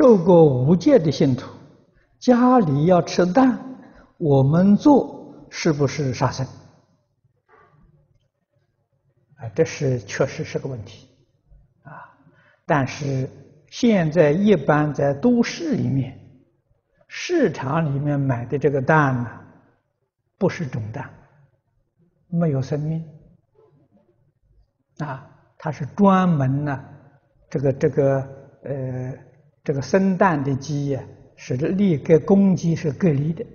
[0.00, 1.50] 受过无戒的信徒，
[2.18, 3.58] 家里要吃蛋，
[4.16, 6.46] 我们做是不是杀生？
[9.36, 11.06] 啊，这是确实是个问题，
[11.82, 12.16] 啊，
[12.64, 13.28] 但是
[13.68, 16.18] 现在一般在都市里面，
[17.06, 19.30] 市场里面买的这个蛋呢，
[20.38, 21.10] 不是种蛋，
[22.28, 23.04] 没有生命，
[25.00, 26.84] 啊，它是专门呢，
[27.50, 28.26] 这个这个
[28.62, 29.14] 呃，
[29.70, 31.00] 这个生蛋的鸡呀，
[31.36, 33.46] 是立跟公鸡是隔离的，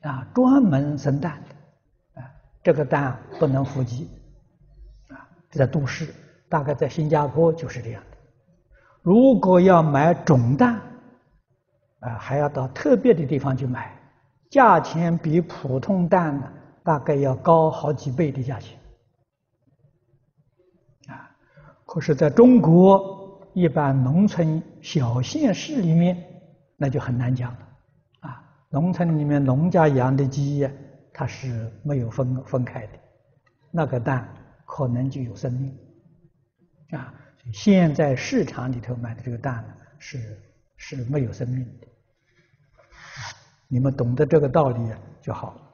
[0.00, 2.24] 啊，专门生蛋的，啊，
[2.62, 4.08] 这个蛋不能孵鸡，
[5.08, 5.28] 啊。
[5.50, 6.08] 在都市，
[6.48, 8.16] 大概在新加坡就是这样的。
[9.02, 10.80] 如果要买种蛋，
[12.00, 13.94] 啊，还要到特别的地方去买，
[14.48, 16.50] 价钱比普通蛋呢，
[16.82, 18.78] 大概要高好几倍的价钱。
[21.08, 21.28] 啊，
[21.84, 23.21] 可是在中国，
[23.54, 26.16] 一般农村小县市里面，
[26.76, 27.68] 那就很难讲了。
[28.20, 30.70] 啊，农村里面农家养的鸡呀，
[31.12, 32.92] 它是没有分分开的，
[33.70, 34.28] 那个蛋。
[34.64, 35.76] 可能就有生命
[36.98, 37.12] 啊！
[37.52, 40.40] 现在市场里头买的这个蛋呢，是
[40.78, 41.86] 是没有生命的。
[43.68, 44.90] 你们懂得这个道理
[45.20, 45.71] 就好了。